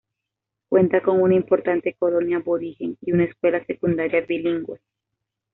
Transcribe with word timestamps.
Cuenta 0.67 1.03
con 1.03 1.21
una 1.21 1.35
importante 1.35 1.93
colonia 1.93 2.37
aborigen, 2.37 2.97
y 3.01 3.11
una 3.11 3.25
escuela 3.25 3.63
secundaria 3.65 4.21
bilingüe. 4.21 4.79